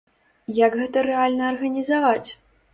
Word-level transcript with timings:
Як 0.59 0.77
гэта 0.79 1.05
рэальна 1.09 1.47
арганізаваць? 1.53 2.29